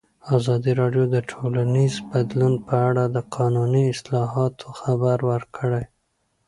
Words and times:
ازادي 0.37 0.71
راډیو 0.81 1.03
د 1.15 1.17
ټولنیز 1.31 1.93
بدلون 2.09 2.53
په 2.67 2.75
اړه 2.89 3.03
د 3.15 3.17
قانوني 3.35 3.83
اصلاحاتو 3.93 4.67
خبر 4.79 5.17
ورکړی. 5.31 5.85